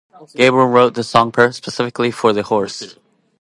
Gabriel 0.35 0.65
wrote 0.65 0.95
the 0.95 1.03
song 1.03 1.31
specifically 1.51 2.09
for 2.09 2.33
the 2.33 2.41
horse. 2.41 2.97